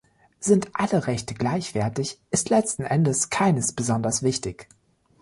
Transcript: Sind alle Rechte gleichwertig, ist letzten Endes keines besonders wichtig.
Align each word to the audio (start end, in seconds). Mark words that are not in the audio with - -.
Sind 0.39 0.71
alle 0.73 1.05
Rechte 1.05 1.35
gleichwertig, 1.35 2.19
ist 2.31 2.49
letzten 2.49 2.81
Endes 2.85 3.29
keines 3.29 3.71
besonders 3.71 4.23
wichtig. 4.23 4.67